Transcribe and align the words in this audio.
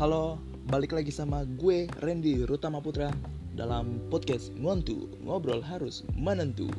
Halo, 0.00 0.40
balik 0.72 0.96
lagi 0.96 1.12
sama 1.12 1.44
gue 1.44 1.84
Randy 2.00 2.48
Rutama 2.48 2.80
Putra 2.80 3.12
dalam 3.52 4.00
podcast 4.08 4.48
Ngontu 4.56 5.12
Ngobrol 5.20 5.60
Harus 5.60 6.08
Menentu. 6.16 6.72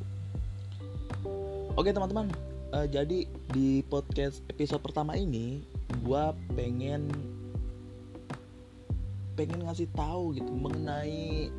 Oke 1.77 1.93
teman-teman, 1.93 2.33
uh, 2.73 2.89
jadi 2.89 3.29
di 3.53 3.85
podcast 3.85 4.41
episode 4.49 4.81
pertama 4.81 5.13
ini 5.13 5.61
gue 6.01 6.23
pengen 6.57 7.13
pengen 9.37 9.69
ngasih 9.69 9.85
tahu 9.93 10.33
gitu 10.41 10.49
mengenai 10.57 11.53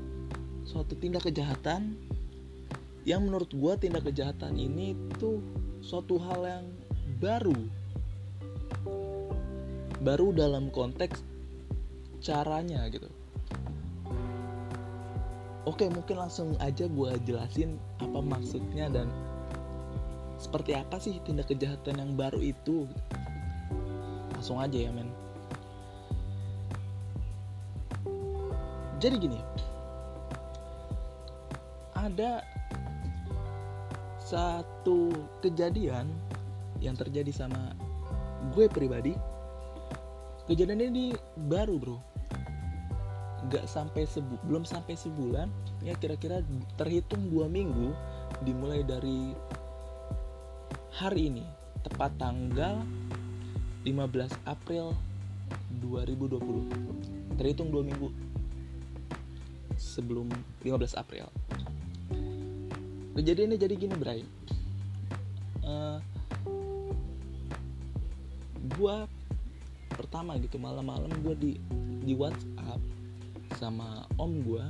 suatu 0.66 0.98
tindak 0.98 1.30
kejahatan 1.30 1.94
yang 3.06 3.22
menurut 3.22 3.54
gue 3.54 3.72
tindak 3.78 4.02
kejahatan 4.10 4.58
ini 4.58 4.98
tuh 5.14 5.38
suatu 5.78 6.18
hal 6.26 6.42
yang 6.42 6.66
baru 7.22 7.54
baru 10.02 10.34
dalam 10.34 10.66
konteks 10.74 11.30
caranya 12.22 12.86
gitu. 12.88 13.10
Oke 15.62 15.86
mungkin 15.86 16.18
langsung 16.18 16.58
aja 16.58 16.90
gue 16.90 17.10
jelasin 17.22 17.78
apa 18.02 18.18
maksudnya 18.18 18.90
dan 18.90 19.06
seperti 20.34 20.74
apa 20.74 20.98
sih 20.98 21.22
tindak 21.22 21.50
kejahatan 21.50 22.02
yang 22.02 22.12
baru 22.18 22.42
itu. 22.42 22.90
Langsung 24.34 24.58
aja 24.58 24.74
ya 24.74 24.90
men. 24.90 25.06
Jadi 28.98 29.16
gini 29.18 29.38
ada 31.94 32.42
satu 34.18 35.14
kejadian 35.42 36.10
yang 36.82 36.98
terjadi 36.98 37.30
sama 37.30 37.70
gue 38.50 38.66
pribadi. 38.66 39.14
Kejadian 40.50 40.90
ini 40.90 41.14
baru 41.46 41.78
bro 41.78 42.11
nggak 43.52 43.68
sampai 43.68 44.08
sebu 44.08 44.40
belum 44.48 44.64
sampai 44.64 44.96
sebulan 44.96 45.52
ya 45.84 45.92
kira-kira 46.00 46.40
terhitung 46.80 47.28
dua 47.28 47.52
minggu 47.52 47.92
dimulai 48.48 48.80
dari 48.80 49.36
hari 50.96 51.28
ini 51.28 51.44
tepat 51.84 52.16
tanggal 52.16 52.80
15 53.84 54.48
April 54.48 54.96
2020 55.84 57.36
terhitung 57.36 57.68
dua 57.68 57.84
minggu 57.84 58.08
sebelum 59.82 60.30
15 60.62 60.94
April. 60.94 61.26
Kejadiannya 63.12 63.58
jadi 63.60 63.74
gini 63.76 63.94
Bray. 63.98 64.22
Uh, 65.66 65.98
gua 68.78 69.04
pertama 69.92 70.38
gitu 70.40 70.56
malam-malam 70.56 71.12
gue 71.20 71.34
di 71.36 71.52
di 72.02 72.16
WhatsApp 72.16 72.91
sama 73.62 74.02
om 74.18 74.42
gue 74.42 74.64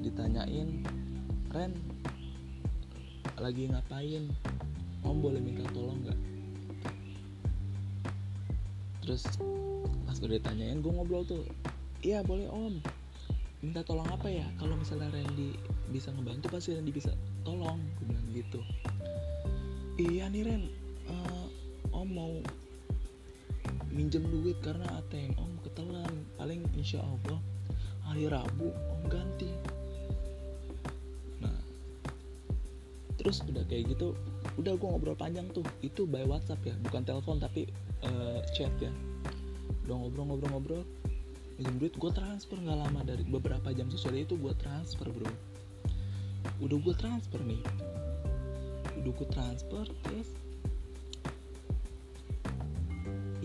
ditanyain 0.00 0.80
Ren 1.52 1.76
lagi 3.36 3.68
ngapain? 3.68 4.32
Om 5.04 5.20
boleh 5.20 5.44
minta 5.44 5.68
tolong 5.76 6.00
nggak? 6.00 6.20
Terus 9.04 9.28
pas 10.08 10.16
gue 10.16 10.40
ditanyain 10.40 10.80
gue 10.80 10.88
ngobrol 10.88 11.28
tuh 11.28 11.44
iya 12.00 12.24
boleh 12.24 12.48
om. 12.48 12.80
Minta 13.60 13.84
tolong 13.84 14.08
apa 14.08 14.32
ya? 14.32 14.48
Kalau 14.56 14.72
misalnya 14.72 15.12
Randy 15.12 15.60
bisa 15.92 16.08
ngebantu 16.16 16.56
pasti 16.56 16.72
Randy 16.72 16.88
bisa 16.88 17.12
tolong 17.44 17.84
gue 18.00 18.16
bilang 18.16 18.28
gitu. 18.32 18.64
Iya 20.00 20.32
nih 20.32 20.40
Ren. 20.40 20.72
Uh, 21.04 21.46
om 21.92 22.08
mau 22.08 22.32
minjem 23.96 24.28
duit 24.28 24.60
karena 24.60 24.84
ATM 25.00 25.32
om 25.40 25.56
ketelan. 25.64 26.12
Paling 26.36 26.60
insya 26.76 27.00
Allah 27.00 27.40
hari 28.04 28.28
Rabu 28.28 28.68
om 28.68 29.02
ganti. 29.08 29.48
Nah 31.40 31.56
terus 33.16 33.40
udah 33.48 33.64
kayak 33.64 33.96
gitu 33.96 34.12
udah 34.60 34.76
gue 34.76 34.88
ngobrol 34.88 35.16
panjang 35.16 35.48
tuh. 35.56 35.64
Itu 35.80 36.04
by 36.04 36.28
WhatsApp 36.28 36.60
ya 36.68 36.76
bukan 36.84 37.02
telepon 37.08 37.40
tapi 37.40 37.64
uh, 38.04 38.44
chat 38.52 38.70
ya. 38.78 38.92
Udah 39.88 39.96
ngobrol-ngobrol-ngobrol 39.96 40.84
minjem 41.56 41.80
duit 41.80 41.96
gue 41.96 42.12
transfer. 42.12 42.60
Nggak 42.60 42.78
lama 42.84 43.00
dari 43.00 43.24
beberapa 43.24 43.72
jam 43.72 43.88
sesudah 43.88 44.20
itu 44.20 44.36
gue 44.36 44.52
transfer 44.60 45.08
bro. 45.08 45.32
Udah 46.60 46.76
gue 46.76 46.94
transfer 47.00 47.40
nih. 47.40 47.64
Udah 49.00 49.12
gue 49.16 49.28
transfer 49.32 49.88
terus 50.04 50.45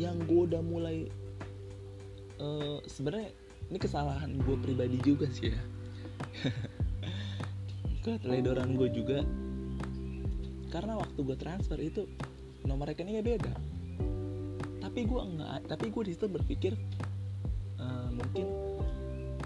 yang 0.01 0.17
gue 0.25 0.50
udah 0.50 0.66
mulai 0.66 1.06
uh, 2.41 2.81
sebenarnya 2.89 3.29
ini 3.69 3.78
kesalahan 3.78 4.34
gue 4.41 4.57
pribadi 4.57 4.97
juga 5.06 5.29
sih 5.29 5.53
ya. 5.53 5.62
Keteledoran 8.03 8.73
gue 8.73 8.89
juga. 8.89 9.22
Karena 10.73 10.97
waktu 10.97 11.19
gue 11.22 11.38
transfer 11.38 11.78
itu 11.78 12.09
nomor 12.66 12.89
rekeningnya 12.89 13.22
beda. 13.22 13.53
Tapi 14.81 15.06
gue 15.06 15.22
enggak 15.22 15.69
tapi 15.69 15.94
gue 15.94 16.03
di 16.09 16.12
situ 16.18 16.25
berpikir 16.25 16.73
uh, 17.78 18.09
mungkin 18.09 18.45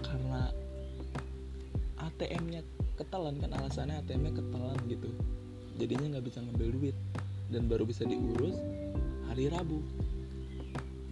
karena 0.00 0.48
ATM-nya 2.00 2.64
ketelan 2.96 3.36
kan 3.44 3.52
alasannya 3.52 4.00
ATM-nya 4.00 4.32
ketelan 4.40 4.78
gitu. 4.88 5.12
Jadinya 5.76 6.16
nggak 6.16 6.24
bisa 6.24 6.40
ngambil 6.40 6.68
duit 6.80 6.96
dan 7.52 7.68
baru 7.68 7.84
bisa 7.84 8.08
diurus 8.08 8.56
hari 9.28 9.52
Rabu 9.52 9.84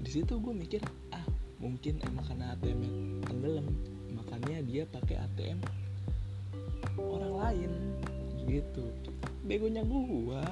di 0.04 0.20
situ 0.20 0.36
gue 0.36 0.52
mikir 0.52 0.84
ah 1.16 1.24
mungkin 1.64 1.96
emang 2.04 2.28
karena 2.28 2.52
ATM 2.52 2.80
tenggelam 3.24 3.64
makanya 4.12 4.60
dia 4.68 4.84
pakai 4.84 5.16
ATM 5.16 5.58
orang 7.00 7.34
lain. 7.40 7.72
Gitu. 8.44 8.84
Begonya 9.48 9.80
gue 9.80 10.44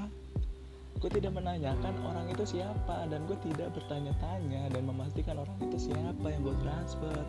gue 0.96 1.10
tidak 1.18 1.36
menanyakan 1.36 1.94
orang 2.00 2.32
itu 2.32 2.56
siapa 2.56 3.10
dan 3.12 3.28
gue 3.28 3.36
tidak 3.44 3.74
bertanya-tanya 3.76 4.72
dan 4.72 4.82
memastikan 4.88 5.36
orang 5.36 5.58
itu 5.60 5.92
siapa 5.92 6.26
yang 6.32 6.41
gue 6.48 6.56
transfer. 6.64 7.20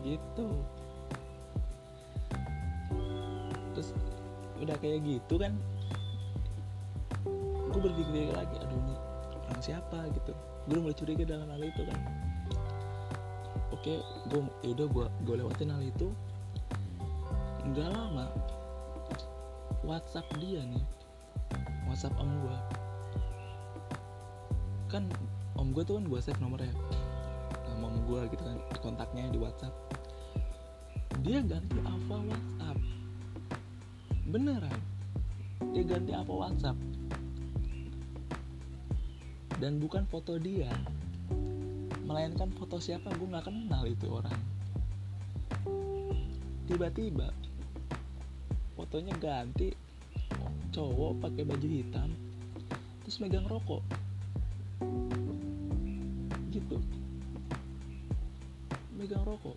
Gitu. 0.00 0.48
Terus 3.76 3.88
udah 4.64 4.76
kayak 4.80 5.04
gitu 5.04 5.36
kan 5.36 5.52
gue 7.68 7.80
berpikir 7.80 8.32
lagi 8.32 8.56
aduh 8.64 8.80
ini 8.80 8.96
orang 9.44 9.60
siapa? 9.60 10.08
Gitu 10.16 10.32
gue 10.70 10.78
mulai 10.78 10.96
curiga 10.96 11.24
dalam 11.26 11.48
hal 11.50 11.62
itu 11.62 11.82
kan. 11.86 11.98
Oke 13.72 13.98
gue 14.30 14.40
yaudah 14.62 14.86
gue 14.86 15.06
gue 15.26 15.34
lewatin 15.42 15.70
hal 15.74 15.82
itu. 15.82 16.08
Nggak 17.62 17.88
lama 17.94 18.26
WhatsApp 19.82 20.26
dia 20.38 20.62
nih 20.62 20.84
WhatsApp 21.90 22.14
om 22.18 22.30
gue 22.42 22.58
kan 24.92 25.08
om 25.56 25.72
gue 25.72 25.82
tuh 25.82 25.96
kan 25.96 26.04
gue 26.04 26.20
save 26.20 26.38
nomornya 26.38 26.68
nama 27.72 27.88
om 27.88 27.96
gue 28.04 28.20
gitu 28.30 28.42
kan 28.44 28.56
kontaknya 28.84 29.30
di 29.32 29.38
WhatsApp. 29.40 29.74
Dia 31.22 31.42
ganti 31.42 31.78
apa 31.82 32.14
WhatsApp. 32.18 32.78
Beneran 34.28 34.80
dia 35.70 35.82
ganti 35.86 36.10
apa 36.10 36.32
WhatsApp 36.34 36.74
dan 39.62 39.78
bukan 39.78 40.02
foto 40.10 40.42
dia. 40.42 40.66
Melainkan 42.02 42.50
foto 42.58 42.82
siapa 42.82 43.14
gue 43.14 43.30
nggak 43.30 43.46
kenal 43.46 43.86
itu 43.86 44.10
orang. 44.10 44.34
Tiba-tiba 46.66 47.30
fotonya 48.74 49.14
ganti 49.22 49.70
cowok 50.74 51.22
pakai 51.22 51.46
baju 51.46 51.68
hitam 51.70 52.10
terus 53.06 53.22
megang 53.22 53.46
rokok. 53.46 53.86
Gitu. 56.50 56.82
Megang 58.98 59.22
rokok. 59.22 59.54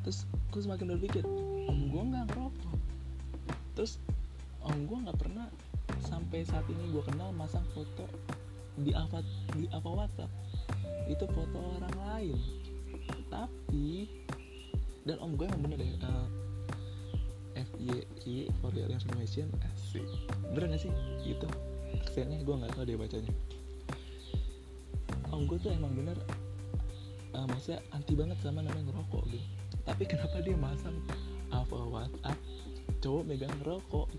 Terus 0.00 0.24
gue 0.48 0.60
semakin 0.64 0.96
berpikir 0.96 1.28
om 1.68 1.92
gue 1.92 2.02
nggak 2.08 2.24
ngerokok. 2.32 2.78
Terus 3.76 4.00
om 4.64 4.88
gue 4.88 4.96
nggak 4.96 5.20
pernah 5.20 5.44
sampai 6.02 6.44
saat 6.44 6.64
ini 6.68 6.92
gue 6.92 7.04
kenal 7.04 7.32
masang 7.36 7.64
foto 7.76 8.08
di 8.80 8.92
apa 8.96 9.20
di 9.56 9.68
apa 9.70 9.88
WhatsApp. 9.88 10.30
Itu 11.06 11.28
foto 11.30 11.58
orang 11.80 11.96
lain. 11.96 12.38
Tapi 13.28 14.08
dan 15.04 15.16
om 15.20 15.36
gue 15.36 15.48
emang 15.48 15.62
bener 15.70 15.78
deh 15.80 15.92
uh, 16.04 16.26
FYI 17.56 18.52
for 18.60 18.72
your 18.72 18.88
information 18.88 19.48
asik. 19.72 20.04
Bener 20.52 20.76
gak 20.76 20.82
sih? 20.84 20.92
Itu 21.24 21.48
aksennya 22.00 22.44
gue 22.44 22.54
nggak 22.54 22.72
tahu 22.76 22.84
dia 22.88 22.96
bacanya. 22.98 23.32
Om 25.30 25.46
gue 25.46 25.58
tuh 25.60 25.72
emang 25.72 25.92
bener 25.94 26.16
uh, 27.36 27.46
maksudnya 27.48 27.80
anti 27.94 28.12
banget 28.16 28.38
sama 28.40 28.64
namanya 28.64 28.90
ngerokok 28.92 29.24
gitu. 29.32 29.46
Tapi 29.86 30.02
kenapa 30.04 30.38
dia 30.44 30.56
masang 30.56 30.96
apa 31.50 31.76
WhatsApp 31.76 32.38
cowok 33.00 33.24
megang 33.24 33.56
rokok 33.64 34.09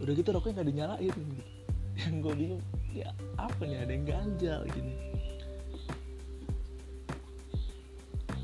udah 0.00 0.12
gitu 0.16 0.28
rokoknya 0.32 0.54
nggak 0.60 0.68
dinyalain. 0.72 1.12
Gitu. 1.12 1.44
yang 2.00 2.24
gue 2.24 2.32
bingung 2.32 2.62
ya 2.96 3.12
apa 3.36 3.60
nih 3.68 3.84
ada 3.84 3.92
yang 3.92 4.06
ganjal 4.08 4.60
gini. 4.72 4.94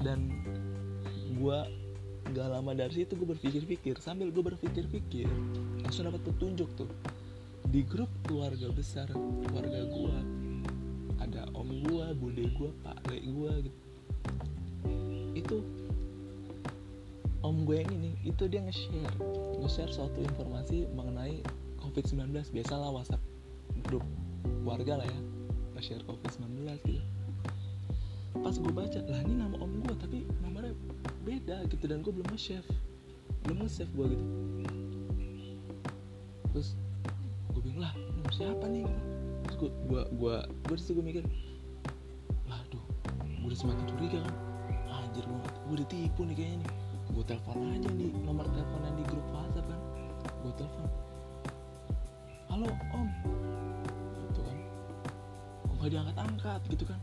Dan 0.04 0.28
gue 1.36 1.58
gak 2.36 2.48
lama 2.52 2.76
dari 2.76 2.92
situ 2.92 3.16
gue 3.16 3.28
berpikir-pikir 3.32 3.96
sambil 3.98 4.28
gue 4.28 4.44
berpikir-pikir 4.44 5.26
langsung 5.80 6.06
dapat 6.06 6.20
petunjuk 6.26 6.68
tuh. 6.76 6.90
Di 7.66 7.82
grup 7.82 8.12
keluarga 8.28 8.70
besar 8.70 9.08
keluarga 9.10 9.80
gue 9.88 10.16
ada 11.16 11.48
om 11.56 11.66
gue 11.66 12.06
bude 12.20 12.44
gue 12.44 12.70
pak 12.84 12.98
le 13.08 13.18
gue 13.24 13.52
gitu. 13.72 13.80
Itu 15.32 15.56
om 17.46 17.62
gue 17.62 17.78
yang 17.78 17.90
ini 17.94 18.10
itu 18.26 18.50
dia 18.50 18.58
nge-share 18.58 19.14
nge-share 19.62 19.92
suatu 19.94 20.18
informasi 20.18 20.90
mengenai 20.98 21.46
covid-19 21.78 22.34
biasalah 22.50 22.90
whatsapp 22.90 23.22
grup 23.86 24.02
keluarga 24.42 24.98
lah 24.98 25.06
ya 25.06 25.20
nge-share 25.78 26.02
covid-19 26.02 26.66
gitu. 26.82 26.98
Pas 28.42 28.50
gue 28.50 28.72
baca 28.74 29.00
lah 29.06 29.20
ini 29.22 29.34
nama 29.38 29.54
om 29.62 29.78
gue 29.78 29.94
tapi 29.94 30.26
nomornya 30.42 30.74
beda 31.22 31.70
gitu 31.70 31.86
dan 31.86 32.02
gue 32.02 32.10
belum 32.10 32.26
nge-save 32.34 32.66
belum 33.46 33.62
nge-save 33.62 33.94
gue 33.94 34.06
gitu. 34.10 34.26
Terus 36.50 36.68
gue 37.54 37.62
bilang 37.62 37.80
lah 37.86 37.92
siapa 38.34 38.66
nih? 38.66 38.90
Terus 39.46 39.56
gue 39.62 39.70
gue 39.86 40.02
gue 40.18 40.36
gue 40.66 40.76
gue 40.82 41.04
mikir 41.06 41.22
lah 42.50 42.58
aduh 42.66 42.82
gue 43.22 43.46
udah 43.46 43.58
semakin 43.62 43.86
curiga 43.86 44.18
kan. 44.18 44.34
Anjir 44.90 45.22
gue 45.22 45.38
gue 45.46 45.76
ditipu 45.86 46.26
nih 46.26 46.34
kayaknya 46.34 46.58
nih 46.66 46.85
gue 47.16 47.24
telepon 47.24 47.72
aja 47.72 47.88
nih 47.96 48.12
nomor 48.28 48.44
telepon 48.52 48.84
yang 48.84 48.96
di 49.00 49.04
grup 49.08 49.24
WhatsApp 49.32 49.64
kan. 49.64 49.80
Gue 50.44 50.52
telepon. 50.52 50.84
Halo 52.52 52.68
om. 52.92 53.08
Gitu 54.28 54.40
kan. 54.44 54.56
Kok 55.64 55.74
gak 55.80 55.90
diangkat 55.96 56.16
angkat 56.20 56.60
gitu 56.68 56.84
kan. 56.84 57.00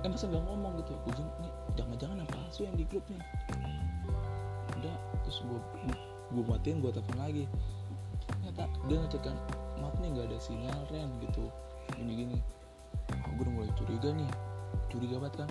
Eh 0.00 0.08
masa 0.08 0.24
nggak 0.24 0.40
ngomong 0.48 0.72
gitu 0.80 0.96
gue 1.04 1.12
nih 1.20 1.52
jangan-jangan 1.76 2.16
yang 2.24 2.30
palsu 2.32 2.64
yang 2.64 2.72
di 2.80 2.88
grup 2.88 3.04
nih? 3.12 3.20
Udah 4.80 4.96
terus 5.20 5.44
gue 5.44 5.60
gue 6.32 6.44
matiin 6.48 6.80
gue 6.80 6.88
telepon 6.96 7.20
lagi. 7.20 7.44
Ternyata 8.24 8.72
dia 8.88 8.96
ngecek 9.04 9.20
kan 9.20 9.36
maaf 9.84 9.92
nih 10.00 10.16
nggak 10.16 10.32
ada 10.32 10.38
sinyal 10.40 10.80
Ren 10.88 11.12
gitu. 11.28 11.44
Gini 11.92 12.12
gini 12.24 12.36
gue 13.12 13.42
udah 13.44 13.52
mulai 13.52 13.72
curiga 13.76 14.16
nih. 14.16 14.32
Curiga 14.88 15.20
banget 15.20 15.44
kan. 15.44 15.48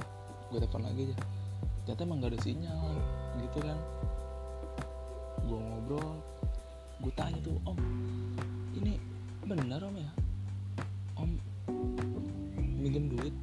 Gue 0.49 0.57
telepon 0.57 0.89
lagi 0.89 1.13
aja 1.13 1.17
ternyata 1.83 2.01
emang 2.05 2.17
gak 2.21 2.31
ada 2.35 2.39
sinyal 2.43 2.83
gitu 3.43 3.59
kan. 3.63 3.77
Gue 5.47 5.59
ngobrol 5.59 6.21
gue 6.99 7.13
tanya 7.15 7.39
tuh 7.39 7.55
om 7.63 7.79
ini 8.75 8.99
benar 9.47 9.81
om 9.81 9.95
ya? 9.95 10.11
Om 11.15 11.31
minjem 12.79 13.07
duit 13.11 13.35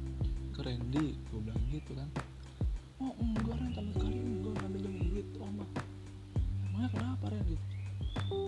ke 0.53 0.61
Randy 0.65 1.17
gue 1.29 1.39
bilang 1.41 1.63
gitu 1.69 1.91
kan. 1.97 2.09
Oh 2.97 3.13
enggak 3.21 3.57
Ren 3.61 3.71
sama 3.77 3.89
sekali 3.93 4.17
enggak 4.17 4.53
nggak 4.57 4.69
minjem 4.73 4.93
duit 5.09 5.27
om 5.37 5.53
mah 5.57 5.69
emangnya 6.65 6.89
kenapa 6.93 7.25
Ren? 7.33 7.43
Gitu. 7.45 7.65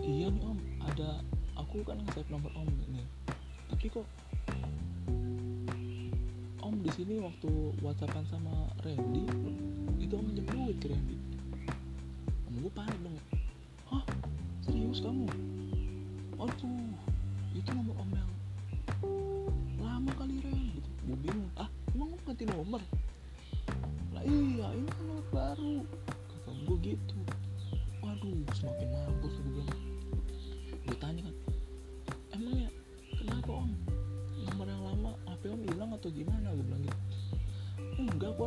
Iya 0.06 0.28
nih 0.34 0.44
om 0.46 0.60
ada 0.86 1.10
aku 1.58 1.86
kan 1.86 2.02
nge-save 2.02 2.30
nomor 2.34 2.50
om 2.58 2.70
ini. 2.70 3.06
Tapi 3.70 3.86
kok 3.94 4.06
om 6.70 6.86
di 6.86 6.92
sini 6.94 7.18
waktu 7.18 7.50
whatsappan 7.82 8.22
sama 8.30 8.70
Randy 8.86 9.26
itu 9.98 10.14
om 10.14 10.22
minjem 10.22 10.46
duit 10.54 10.78
ke 10.78 10.94
Randy. 10.94 11.18
Om 12.46 12.62
gue 12.62 12.70
panik 12.78 12.94
dong. 13.02 13.18
Hah? 13.90 14.06
Serius 14.62 15.02
kamu? 15.02 15.26
Aduh 16.38 16.94
itu 17.58 17.70
nomor 17.74 17.98
om 17.98 18.10
yang 18.14 18.32
lama 19.82 20.14
kali 20.14 20.46
Ren. 20.46 20.78
Gitu. 20.78 20.90
Gue 21.10 21.18
bingung. 21.26 21.50
Ah 21.58 21.66
emang 21.98 22.14
om 22.14 22.22
ganti 22.22 22.46
nomor? 22.46 22.82
Lah 24.14 24.22
iya 24.30 24.68
ini 24.70 24.90
kan 24.94 25.04
nomor 25.10 25.26
baru. 25.34 25.82
Kata 26.06 26.50
gue 26.54 26.78
gitu. 26.86 27.18
Waduh 28.06 28.46
semakin 28.54 28.88
mampus 28.94 29.34
gue 29.42 29.54
bilang. 29.58 29.82
Gue 30.86 30.98
tanya 31.02 31.26
kan 31.26 31.36
emang 32.38 32.62
ya 32.62 32.70
kenapa 33.18 33.58
om? 33.58 33.74
Nomor 34.46 34.70
yang 34.70 34.84
lama 34.86 35.12
HP 35.40 35.44
om 35.50 35.62
hilang 35.66 35.92
atau 35.96 36.10
gimana 36.12 36.59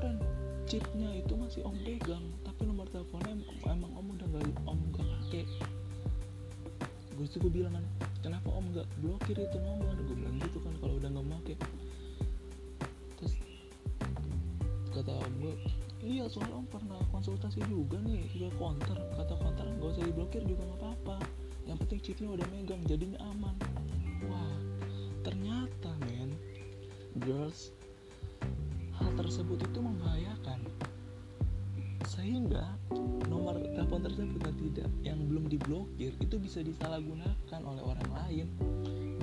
Ren 0.01 0.17
chipnya 0.65 1.11
itu 1.13 1.35
masih 1.37 1.61
om 1.67 1.77
pegang 1.85 2.23
tapi 2.47 2.65
nomor 2.65 2.89
teleponnya 2.89 3.35
em- 3.37 3.45
emang 3.67 3.93
om 3.99 4.07
udah 4.15 4.27
nggak 4.31 4.45
om 4.65 4.79
nggak 4.95 5.05
pakai 5.05 5.45
gue 7.13 7.27
gue 7.29 7.53
bilang 7.53 7.77
kan 7.77 7.85
kenapa 8.25 8.49
om 8.49 8.65
nggak 8.73 8.89
blokir 9.05 9.37
itu 9.37 9.59
nomor? 9.61 9.93
Gue 10.01 10.17
bilang 10.17 10.37
gitu 10.41 10.59
kan 10.65 10.75
kalau 10.81 10.95
udah 10.97 11.09
nggak 11.13 11.29
pakai 11.29 11.57
terus 13.21 13.35
kata 14.95 15.13
om 15.13 15.35
gue 15.43 15.55
iya 16.03 16.25
soalnya 16.31 16.57
om 16.57 16.67
pernah 16.71 16.99
konsultasi 17.13 17.61
juga 17.69 18.01
nih 18.01 18.25
ke 18.33 18.49
counter 18.57 18.97
kata 19.19 19.35
counter 19.37 19.67
nggak 19.67 19.91
usah 19.93 20.05
diblokir 20.09 20.43
juga 20.49 20.63
nggak 20.67 20.81
apa-apa 20.81 21.17
yang 21.67 21.79
penting 21.79 22.01
chipnya 22.03 22.29
udah 22.35 22.47
megang 22.51 22.83
jadinya 22.91 23.19
aman. 23.35 23.55
Wah 24.27 24.57
ternyata 25.23 25.95
men 26.03 26.35
girls 27.23 27.71
tersebut 29.33 29.65
itu 29.65 29.81
membahayakan. 29.81 30.61
Sehingga 32.05 32.69
nomor 33.33 33.57
telepon 33.65 34.05
tersebut 34.05 34.45
dan 34.45 34.53
tidak 34.61 34.93
yang 35.01 35.25
belum 35.25 35.49
diblokir 35.49 36.13
itu 36.21 36.37
bisa 36.37 36.61
disalahgunakan 36.61 37.61
oleh 37.65 37.81
orang 37.81 38.11
lain. 38.13 38.47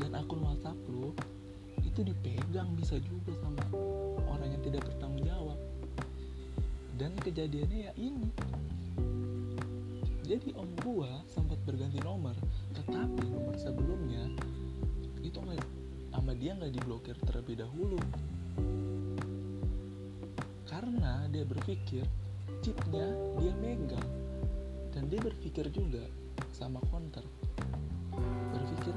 Dan 0.02 0.18
akun 0.18 0.42
WhatsApp 0.42 0.74
lo 0.90 1.14
itu 1.86 2.02
dipegang 2.02 2.74
bisa 2.74 2.98
juga 3.06 3.38
sama 3.38 3.62
orang 4.26 4.50
yang 4.50 4.64
tidak 4.66 4.82
bertanggung 4.90 5.30
jawab. 5.30 5.62
Dan 6.98 7.14
kejadiannya 7.22 7.80
ya 7.86 7.94
ini. 7.94 8.34
Jadi 10.26 10.58
om 10.58 10.74
gua 10.82 11.22
sempat 11.30 11.62
berganti 11.70 12.02
nomor 12.02 12.34
tetapi 12.74 13.30
nomor 13.30 13.54
sebelumnya 13.62 14.26
itu 15.22 15.38
sama 16.10 16.34
dia 16.34 16.58
nggak 16.58 16.74
diblokir 16.74 17.14
terlebih 17.30 17.62
dahulu 17.62 18.02
karena 20.80 21.28
dia 21.28 21.44
berpikir 21.44 22.08
chipnya 22.64 23.12
dia 23.44 23.52
megang. 23.60 24.10
Dan 24.96 25.12
dia 25.12 25.20
berpikir 25.20 25.68
juga 25.76 26.08
sama 26.56 26.80
counter 26.88 27.22
berpikir 28.52 28.96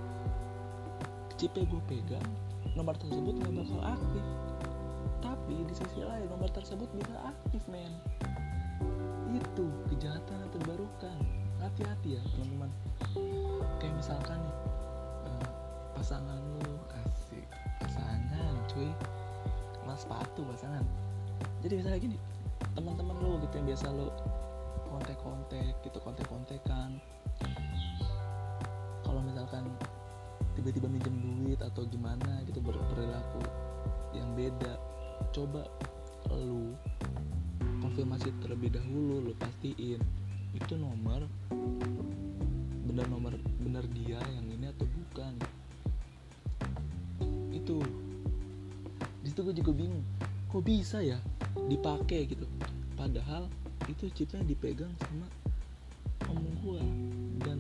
chipnya 1.37 1.66
gue 1.68 1.83
pegang 1.90 2.28
nomor 2.78 2.95
tersebut 3.02 3.35
nggak 3.35 3.52
bakal 3.59 3.80
aktif. 3.83 4.25
Tapi 5.18 5.54
di 5.66 5.75
sisi 5.75 6.00
lain 6.07 6.30
nomor 6.30 6.49
tersebut 6.54 6.87
bisa 6.95 7.14
aktif 7.26 7.62
men. 7.66 7.92
Itu 9.35 9.66
kejahatan 9.90 10.38
yang 10.38 10.52
terbarukan. 10.54 11.18
Hati-hati 11.59 12.18
ya 12.18 12.23
teman-teman. 12.35 12.71
Kayak 13.83 13.95
misalkan 13.99 14.38
nih 14.38 14.57
eh, 15.26 15.47
pasangan 15.99 16.38
lu 16.62 16.75
asik. 17.02 17.47
Pasangan 17.83 18.54
cuy. 18.71 18.90
Mas 19.83 20.07
sepatu 20.07 20.47
pasangan 20.47 20.87
jadi 21.62 21.78
misalnya 21.78 22.00
gini 22.02 22.19
teman-teman 22.75 23.14
lu 23.23 23.38
gitu 23.47 23.54
yang 23.62 23.66
biasa 23.71 23.87
lu 23.95 24.11
kontek-kontek 24.92 25.73
gitu 25.87 25.99
kontek-kontekan. 26.02 27.00
Kalau 29.02 29.21
misalkan 29.25 29.71
tiba-tiba 30.59 30.87
minjem 30.90 31.14
duit 31.16 31.61
atau 31.62 31.87
gimana 31.88 32.45
gitu 32.45 32.61
berperilaku 32.61 33.40
yang 34.12 34.28
beda 34.37 34.76
coba 35.33 35.64
lu 36.28 36.76
konfirmasi 37.81 38.35
terlebih 38.42 38.75
dahulu 38.75 39.31
lu 39.31 39.33
pastiin. 39.38 40.02
Itu 40.52 40.76
nomor 40.76 41.25
benar 42.85 43.07
nomor 43.09 43.33
benar 43.62 43.87
dia 43.95 44.21
yang 44.35 44.47
ini 44.50 44.66
atau 44.69 44.85
bukan. 44.85 45.35
Itu. 47.54 47.78
Di 49.23 49.31
situ 49.31 49.40
gue 49.47 49.54
juga 49.54 49.73
bingung 49.73 50.02
kok 50.52 50.69
bisa 50.69 51.00
ya 51.00 51.16
dipakai 51.71 52.31
gitu. 52.31 52.47
Padahal 52.99 53.50
itu 53.90 54.07
chipnya 54.14 54.47
dipegang 54.47 54.95
sama 55.02 55.26
om 56.31 56.38
gue 56.62 56.83
dan 57.42 57.59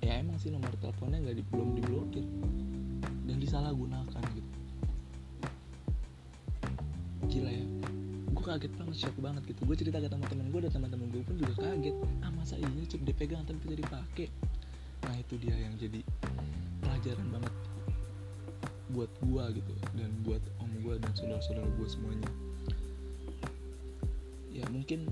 ya 0.00 0.20
emang 0.24 0.40
sih 0.40 0.48
nomor 0.48 0.72
teleponnya 0.80 1.20
nggak 1.20 1.36
di, 1.36 1.44
belum 1.52 1.68
diblokir. 1.76 2.26
Dan 3.24 3.40
disalahgunakan 3.40 4.22
gitu. 4.36 4.50
Gila 7.28 7.50
ya. 7.50 7.66
Gue 8.36 8.44
kaget 8.44 8.72
banget 8.76 8.96
shock 9.00 9.16
banget 9.16 9.42
gitu. 9.48 9.64
Gue 9.64 9.76
cerita 9.80 9.96
ke 9.96 10.08
teman-teman 10.12 10.52
gue 10.52 10.60
dan 10.68 10.72
teman-teman 10.76 11.08
gue 11.08 11.22
pun 11.24 11.36
juga 11.40 11.54
kaget. 11.56 11.96
Ah 12.20 12.28
masa 12.36 12.60
iya 12.60 12.84
chip 12.84 13.00
dipegang 13.00 13.44
tapi 13.48 13.56
bisa 13.64 13.80
dipakai? 13.80 14.28
Nah 15.08 15.16
itu 15.16 15.34
dia 15.40 15.56
yang 15.56 15.72
jadi 15.80 16.04
pelajaran 16.84 17.26
banget 17.32 17.54
buat 18.92 19.10
gue 19.24 19.44
gitu. 19.60 19.72
Dan 19.96 20.10
buat 20.20 20.44
gue 20.84 20.94
dan 21.00 21.12
saudara-saudara 21.16 21.64
gue 21.80 21.88
semuanya. 21.88 22.30
Ya 24.52 24.68
mungkin 24.68 25.08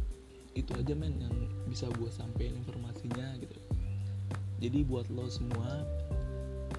itu 0.53 0.71
aja 0.77 0.93
men 0.93 1.17
yang 1.17 1.37
bisa 1.65 1.89
gue 1.97 2.13
sampein 2.13 2.53
informasinya 2.61 3.41
gitu. 3.41 3.57
Jadi 4.61 4.85
buat 4.85 5.09
lo 5.09 5.27
semua 5.33 5.83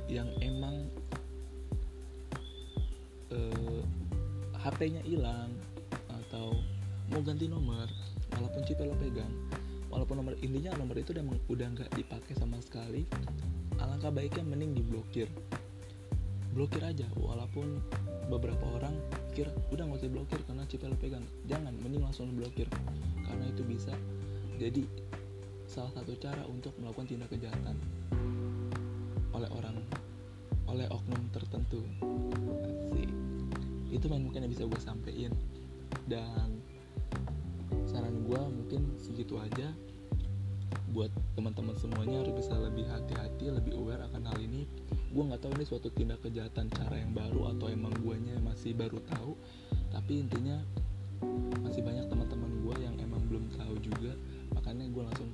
yang 0.05 0.29
emang 0.39 0.85
uh, 3.33 3.35
eh, 3.35 3.81
HP-nya 4.62 5.01
hilang 5.03 5.50
atau 6.07 6.62
mau 7.09 7.19
ganti 7.25 7.50
nomor 7.50 7.89
walaupun 8.38 8.62
chip 8.63 8.79
lo 8.79 8.95
pegang 8.97 9.29
walaupun 9.93 10.17
nomor 10.17 10.33
intinya 10.41 10.73
nomor 10.79 10.97
itu 10.97 11.13
udah 11.13 11.25
udah 11.51 11.67
nggak 11.77 11.89
dipakai 11.93 12.33
sama 12.33 12.57
sekali 12.63 13.05
alangkah 13.77 14.09
baiknya 14.09 14.41
mending 14.41 14.73
diblokir 14.81 15.29
blokir 16.53 16.86
aja 16.86 17.10
walaupun 17.17 17.81
beberapa 18.29 18.63
orang 18.77 18.95
pikir 19.33 19.50
udah 19.74 19.83
nggak 19.89 20.00
usah 20.05 20.13
blokir 20.13 20.39
karena 20.45 20.63
chip 20.69 20.86
lo 20.86 20.95
pegang. 20.95 21.25
Jangan 21.50 21.74
mending 21.81 22.05
langsung 22.05 22.29
blokir 22.38 22.69
karena 23.25 23.45
itu 23.50 23.65
bisa 23.65 23.91
jadi 24.62 24.86
salah 25.65 25.89
satu 25.98 26.13
cara 26.22 26.45
untuk 26.45 26.77
melakukan 26.77 27.10
tindak 27.10 27.33
kejahatan 27.33 27.75
oleh 29.33 29.50
orang 29.50 29.81
oleh 30.69 30.86
oknum 30.89 31.22
tertentu. 31.33 31.81
Asik. 32.93 33.10
itu 33.93 34.05
mungkin 34.10 34.41
yang 34.41 34.51
bisa 34.53 34.65
gue 34.65 34.81
sampein. 34.81 35.33
Dan 36.10 36.62
saran 37.86 38.25
gue 38.25 38.41
mungkin 38.50 38.93
segitu 38.98 39.38
aja. 39.38 39.69
Buat 40.93 41.10
teman-teman 41.38 41.77
semuanya 41.77 42.22
harus 42.25 42.38
bisa 42.38 42.53
lebih 42.57 42.86
hati-hati 42.89 43.23
tahu 45.43 45.59
ini 45.59 45.67
suatu 45.67 45.91
tindak 45.91 46.23
kejahatan 46.23 46.71
cara 46.71 46.95
yang 46.95 47.12
baru 47.12 47.51
atau 47.51 47.67
emang 47.67 47.91
guanya 48.00 48.39
masih 48.39 48.71
baru 48.71 49.03
tahu. 49.12 49.35
Tapi 49.91 50.23
intinya 50.23 50.55
masih 51.59 51.83
banyak 51.83 52.07
teman-teman 52.07 52.63
gue 52.63 52.75
yang 52.79 52.95
emang 53.03 53.19
belum 53.27 53.51
tahu 53.59 53.75
juga. 53.83 54.15
Makanya 54.55 54.88
gue 54.88 55.03
langsung 55.03 55.29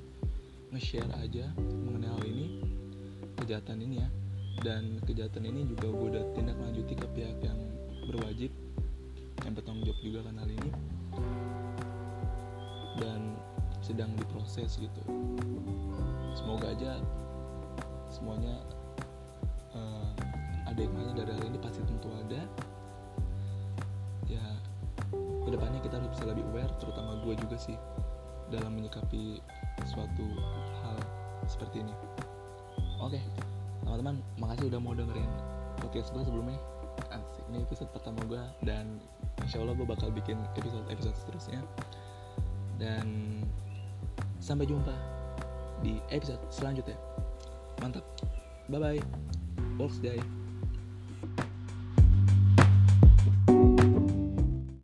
nge-share 0.73 1.13
aja 1.21 1.53
mengenai 1.61 2.09
hal 2.09 2.25
ini 2.25 2.45
kejahatan 3.37 3.85
ini 3.85 4.01
ya. 4.01 4.09
Dan 4.65 4.97
kejahatan 5.05 5.45
ini 5.45 5.69
juga 5.69 5.93
gue 5.93 6.07
udah 6.17 6.25
tindak 6.33 6.57
lanjuti 6.57 6.97
ke 6.97 7.05
pihak 7.13 7.37
yang 7.45 7.59
berwajib 8.09 8.49
yang 9.45 9.53
bertanggung 9.53 9.93
jawab 9.93 10.01
juga 10.01 10.19
kan 10.25 10.35
hal 10.41 10.49
ini. 10.49 10.69
Dan 12.97 13.37
sedang 13.85 14.09
diproses 14.17 14.73
gitu. 14.81 15.01
Semoga 16.33 16.73
aja 16.73 16.97
semuanya 18.09 18.57
uh, 19.75 20.09
ada 20.69 20.79
hikmahnya 20.79 21.13
dari 21.25 21.31
hal 21.33 21.43
ini 21.49 21.59
pasti 21.59 21.81
tentu 21.85 22.09
ada. 22.13 22.41
Ya 24.29 24.45
ke 25.17 25.49
depannya 25.49 25.81
kita 25.81 25.97
harus 25.97 26.09
bisa 26.13 26.23
lebih 26.29 26.45
aware 26.53 26.69
terutama 26.77 27.17
gue 27.25 27.33
juga 27.41 27.57
sih 27.57 27.77
dalam 28.53 28.77
menyikapi 28.77 29.41
suatu 29.89 30.25
hal 30.85 30.97
seperti 31.49 31.81
ini. 31.81 31.93
Oke 32.99 33.17
okay, 33.17 33.23
teman-teman 33.85 34.21
makasih 34.37 34.69
udah 34.69 34.79
mau 34.81 34.93
dengerin 34.93 35.31
podcast 35.81 36.13
gue 36.13 36.23
sebelumnya. 36.25 36.59
Asik, 37.09 37.47
ini 37.49 37.63
episode 37.63 37.89
pertama 37.95 38.21
gue 38.27 38.43
dan 38.67 38.99
insya 39.41 39.63
Allah 39.63 39.73
gue 39.73 39.87
bakal 39.87 40.11
bikin 40.13 40.37
episode-episode 40.59 41.15
seterusnya. 41.15 41.61
Dan 42.79 43.39
sampai 44.39 44.67
jumpa 44.67 44.93
di 45.81 45.97
episode 46.11 46.39
selanjutnya. 46.51 46.99
Mantap 47.79 48.03
bye 48.69 48.77
bye 48.77 49.28
Box 49.79 49.97
Day. 49.99 50.38